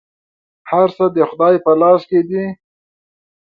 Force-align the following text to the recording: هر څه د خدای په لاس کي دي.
هر 0.69 0.87
څه 0.97 1.05
د 1.15 1.17
خدای 1.29 1.55
په 1.65 1.71
لاس 1.81 2.01
کي 2.09 2.19
دي. 2.29 2.43